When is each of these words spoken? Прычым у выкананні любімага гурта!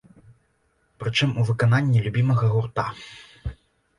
Прычым 1.01 1.29
у 1.41 1.43
выкананні 1.49 2.01
любімага 2.07 2.45
гурта! 2.53 2.87